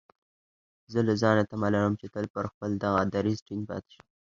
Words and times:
زه 0.91 0.99
له 1.07 1.13
ځانه 1.21 1.43
تمه 1.51 1.67
لرم 1.73 1.93
چې 2.01 2.07
تل 2.13 2.25
پر 2.35 2.45
خپل 2.51 2.69
دغه 2.83 3.01
دريځ 3.15 3.37
ټينګ 3.47 3.61
پاتې 3.69 3.89
شم. 3.95 4.05